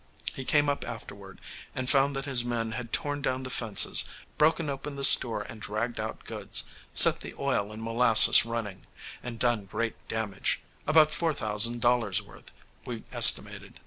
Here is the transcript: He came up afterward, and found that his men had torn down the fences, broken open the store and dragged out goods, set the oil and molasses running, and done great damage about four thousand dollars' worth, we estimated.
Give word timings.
He 0.33 0.45
came 0.45 0.67
up 0.67 0.83
afterward, 0.83 1.39
and 1.75 1.87
found 1.87 2.15
that 2.15 2.25
his 2.25 2.43
men 2.43 2.71
had 2.71 2.91
torn 2.91 3.21
down 3.21 3.43
the 3.43 3.51
fences, 3.51 4.05
broken 4.35 4.67
open 4.67 4.95
the 4.95 5.03
store 5.05 5.43
and 5.43 5.61
dragged 5.61 5.99
out 5.99 6.23
goods, 6.25 6.63
set 6.91 7.19
the 7.19 7.35
oil 7.37 7.71
and 7.71 7.83
molasses 7.83 8.43
running, 8.43 8.87
and 9.21 9.37
done 9.37 9.65
great 9.65 9.93
damage 10.07 10.59
about 10.87 11.11
four 11.11 11.33
thousand 11.35 11.81
dollars' 11.81 12.19
worth, 12.19 12.51
we 12.83 13.03
estimated. 13.11 13.79